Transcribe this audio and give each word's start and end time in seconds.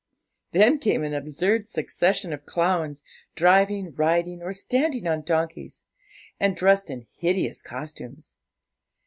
Then 0.51 0.79
came 0.79 1.03
an 1.03 1.13
absurd 1.13 1.69
succession 1.69 2.33
of 2.33 2.47
clowns, 2.47 3.03
driving, 3.35 3.93
riding, 3.93 4.41
or 4.41 4.51
standing 4.51 5.05
on 5.05 5.21
donkeys, 5.21 5.85
and 6.39 6.55
dressed 6.55 6.89
in 6.89 7.05
hideous 7.19 7.61
costumes. 7.61 8.33